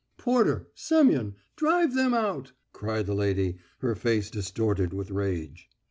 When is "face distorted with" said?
3.93-5.11